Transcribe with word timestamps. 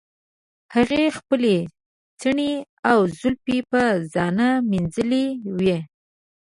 هغې 0.75 1.03
خپلې 1.17 1.57
څڼې 2.19 2.53
او 2.89 2.99
زلفې 3.19 3.59
په 3.71 3.81
زنه 4.13 4.47
مینځلې 4.69 5.25
وې. 5.57 5.77